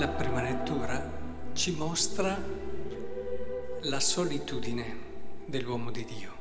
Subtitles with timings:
[0.00, 2.40] lettura ci mostra
[3.82, 4.96] la solitudine
[5.44, 6.38] dell'uomo di Dio.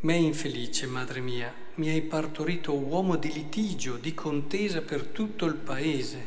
[0.00, 5.54] Me infelice, madre mia, mi hai partorito uomo di litigio, di contesa per tutto il
[5.54, 6.26] paese.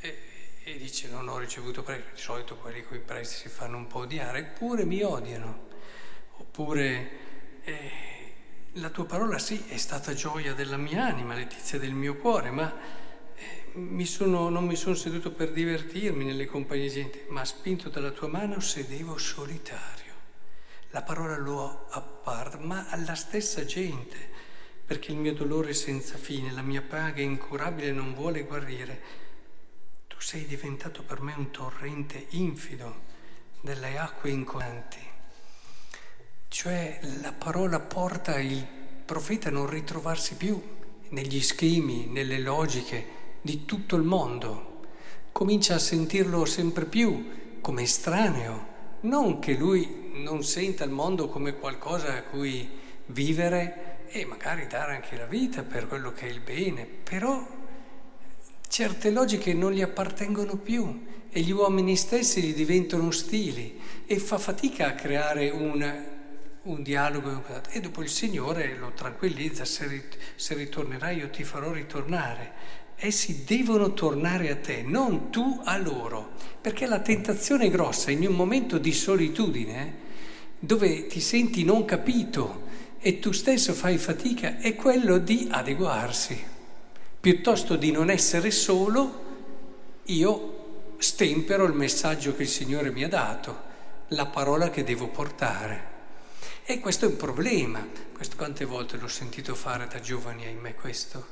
[0.00, 0.18] E,
[0.62, 3.86] e dice non ho ricevuto prestiti, di solito quelli con i prestiti si fanno un
[3.86, 5.66] po' odiare, eppure mi odiano.
[6.36, 7.10] Oppure
[7.64, 7.90] eh,
[8.74, 13.02] la tua parola sì è stata gioia della mia anima, letizia del mio cuore, ma
[13.74, 18.10] mi sono, non mi sono seduto per divertirmi nelle compagnie di gente, ma spinto dalla
[18.10, 20.04] tua mano sedevo solitario
[20.94, 24.16] la parola lo apparta, ma alla stessa gente,
[24.86, 29.02] perché il mio dolore è senza fine, la mia paga incurabile non vuole guarire.
[30.06, 33.02] Tu sei diventato per me un torrente infido
[33.60, 35.00] delle acque inconanti.
[36.46, 38.64] Cioè la parola porta il
[39.04, 40.62] profeta a non ritrovarsi più
[41.08, 43.13] negli schemi, nelle logiche
[43.44, 44.80] di tutto il mondo.
[45.30, 51.58] Comincia a sentirlo sempre più come estraneo, non che lui non senta il mondo come
[51.58, 52.66] qualcosa a cui
[53.06, 57.46] vivere e magari dare anche la vita per quello che è il bene, però
[58.66, 64.38] certe logiche non gli appartengono più e gli uomini stessi gli diventano ostili e fa
[64.38, 66.04] fatica a creare un,
[66.62, 72.82] un dialogo e dopo il Signore lo tranquillizza, se, se ritornerai io ti farò ritornare.
[72.96, 78.34] Essi devono tornare a te, non tu a loro, perché la tentazione grossa in un
[78.34, 80.02] momento di solitudine
[80.58, 82.62] dove ti senti non capito
[82.98, 86.42] e tu stesso fai fatica, è quello di adeguarsi.
[87.20, 89.22] Piuttosto di non essere solo,
[90.04, 93.62] io stempero il messaggio che il Signore mi ha dato,
[94.08, 95.92] la parola che devo portare.
[96.64, 97.86] E questo è un problema.
[98.14, 101.26] Questo quante volte l'ho sentito fare da giovani, ahimè, questo.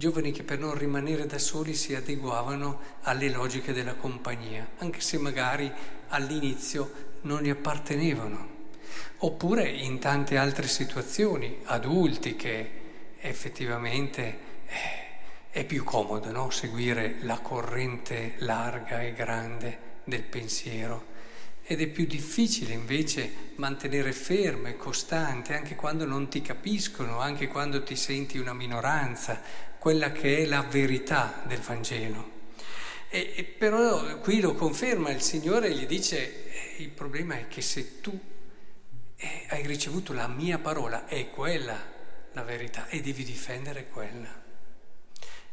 [0.00, 5.18] Giovani che per non rimanere da soli si adeguavano alle logiche della compagnia, anche se
[5.18, 5.70] magari
[6.08, 8.48] all'inizio non gli appartenevano
[9.18, 12.70] oppure in tante altre situazioni, adulti che
[13.18, 16.48] effettivamente eh, è più comodo no?
[16.48, 21.08] seguire la corrente larga e grande del pensiero
[21.62, 27.48] ed è più difficile invece mantenere fermo e costante anche quando non ti capiscono, anche
[27.48, 32.38] quando ti senti una minoranza, quella che è la verità del Vangelo.
[33.08, 37.48] E, e però qui lo conferma il Signore e gli dice, eh, il problema è
[37.48, 38.28] che se tu
[39.16, 41.78] e hai ricevuto la mia parola, è quella
[42.32, 44.42] la verità e devi difendere quella.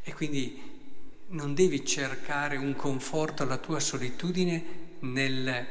[0.02, 5.66] E quindi non devi cercare un conforto alla tua solitudine nel,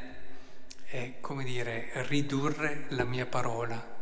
[0.88, 3.96] eh, come dire, ridurre la mia parola,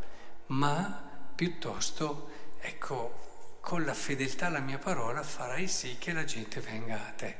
[0.47, 3.36] ma piuttosto, ecco,
[3.67, 7.35] con la fedeltà alla mia parola farai sì che la gente venga a te.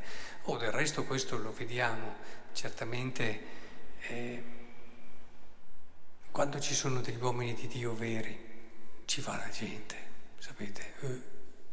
[0.47, 2.17] O oh, del resto questo lo vediamo,
[2.53, 3.41] certamente.
[4.09, 4.43] Eh,
[6.33, 8.37] quando ci sono degli uomini di Dio veri,
[9.05, 9.95] ci va la gente,
[10.39, 10.95] sapete?
[11.03, 11.21] Eh,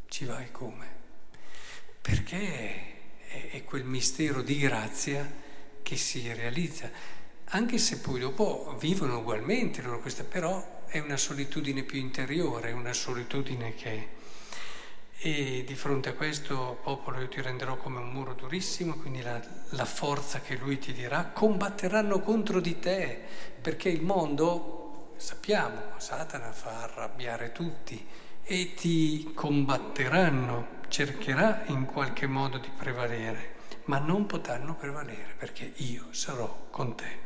[0.08, 0.88] ci vai come?
[2.00, 5.28] Perché è, è quel mistero di grazia
[5.82, 6.92] che si realizza,
[7.46, 12.94] anche se poi dopo vivono ugualmente loro questa, però è una solitudine più interiore, una
[12.94, 14.22] solitudine che
[15.26, 19.42] e di fronte a questo popolo io ti renderò come un muro durissimo, quindi la,
[19.70, 23.22] la, forza che lui ti dirà, combatteranno contro di te,
[23.62, 28.06] perché il mondo, sappiamo, Satana fa arrabbiare tutti
[28.44, 33.56] e ti combatteranno, cercherà in qualche modo di prevalere,
[33.86, 37.23] ma non potranno prevalere perché io sarò con te.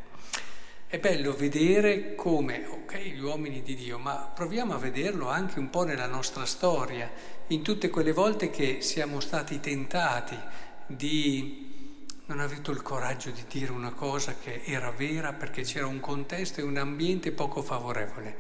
[0.90, 5.70] È bello vedere come, ok, gli uomini di Dio, ma proviamo a vederlo anche un
[5.70, 7.12] po' nella nostra storia,
[7.48, 10.38] in tutte quelle volte che siamo stati tentati
[10.86, 15.88] di non aver avuto il coraggio di dire una cosa che era vera perché c'era
[15.88, 18.38] un contesto e un ambiente poco favorevole.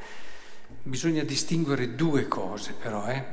[0.83, 3.25] Bisogna distinguere due cose però, eh?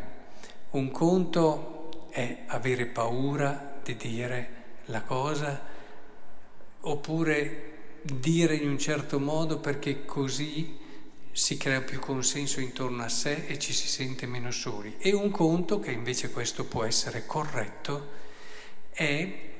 [0.70, 4.48] Un conto è avere paura di dire
[4.86, 5.62] la cosa
[6.80, 7.73] oppure
[8.04, 10.78] dire in un certo modo perché così
[11.32, 14.96] si crea più consenso intorno a sé e ci si sente meno soli.
[14.98, 18.10] E un conto, che invece questo può essere corretto,
[18.90, 19.52] è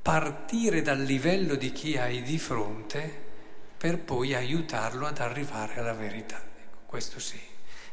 [0.00, 3.28] partire dal livello di chi hai di fronte
[3.76, 6.36] per poi aiutarlo ad arrivare alla verità.
[6.36, 7.38] Ecco, questo sì,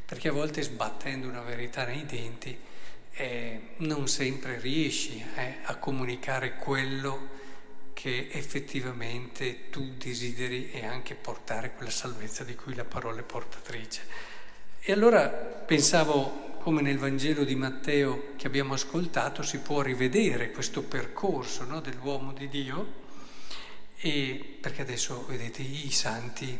[0.05, 2.57] perché a volte sbattendo una verità nei denti
[3.11, 7.45] eh, non sempre riesci eh, a comunicare quello
[7.97, 14.01] che effettivamente tu desideri e anche portare quella salvezza di cui la parola è portatrice.
[14.79, 20.83] E allora pensavo come nel Vangelo di Matteo che abbiamo ascoltato, si può rivedere questo
[20.83, 23.05] percorso no, dell'uomo di Dio,
[23.97, 26.55] e perché adesso, vedete, i santi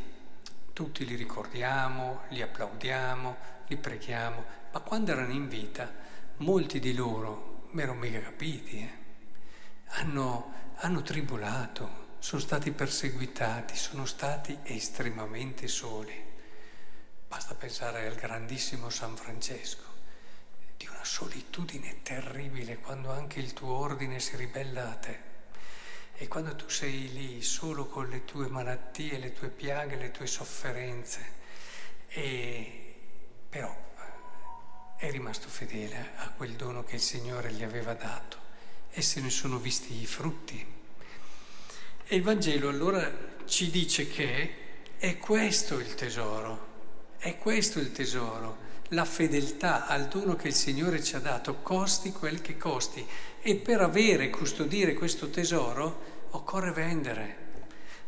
[0.74, 3.38] tutti li ricordiamo, li applaudiamo,
[3.68, 5.94] li preghiamo, ma quando erano in vita,
[6.38, 9.07] molti di loro, mi erano mica capiti, eh,
[9.90, 16.26] hanno, hanno tribolato, sono stati perseguitati, sono stati estremamente soli.
[17.28, 19.96] Basta pensare al grandissimo San Francesco
[20.78, 25.20] di una solitudine terribile quando anche il tuo ordine si ribella a te.
[26.16, 30.26] E quando tu sei lì solo con le tue malattie, le tue piaghe, le tue
[30.26, 31.36] sofferenze,
[32.08, 32.96] e
[33.50, 33.86] però
[34.98, 38.47] è rimasto fedele a quel dono che il Signore gli aveva dato
[38.98, 40.66] e se ne sono visti i frutti.
[42.08, 44.56] E il Vangelo allora ci dice che
[44.98, 46.66] è questo il tesoro,
[47.20, 52.12] è questo il tesoro la fedeltà al dono che il Signore ci ha dato, costi
[52.12, 53.06] quel che costi.
[53.42, 57.46] E per avere custodire questo tesoro occorre vendere.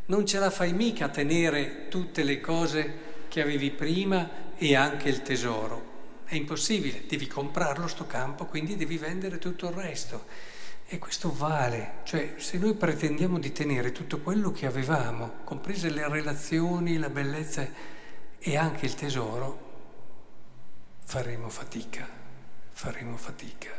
[0.06, 5.09] Non ce la fai mica a tenere tutte le cose che avevi prima e anche
[5.09, 5.88] il tesoro.
[6.25, 10.57] È impossibile, devi comprarlo sto campo, quindi devi vendere tutto il resto.
[10.91, 16.09] E questo vale, cioè se noi pretendiamo di tenere tutto quello che avevamo, comprese le
[16.09, 17.63] relazioni, la bellezza
[18.39, 19.68] e anche il tesoro,
[21.03, 22.09] faremo fatica,
[22.71, 23.69] faremo fatica.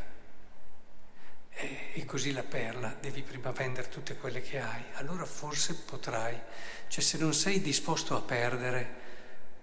[1.50, 6.38] E, e, così la perla, devi prima vendere tutte quelle che hai, allora forse potrai.
[6.86, 8.94] Cioè se non sei disposto a perdere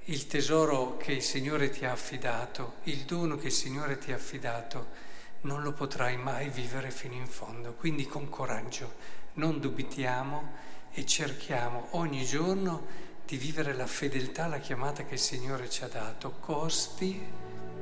[0.05, 4.15] il tesoro che il Signore ti ha affidato, il dono che il Signore ti ha
[4.15, 5.05] affidato,
[5.41, 7.73] non lo potrai mai vivere fino in fondo.
[7.73, 8.95] Quindi con coraggio
[9.33, 15.69] non dubitiamo e cerchiamo ogni giorno di vivere la fedeltà alla chiamata che il Signore
[15.69, 17.21] ci ha dato, costi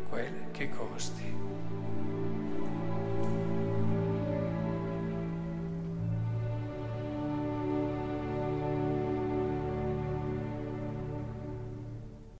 [0.10, 1.34] quel che costi.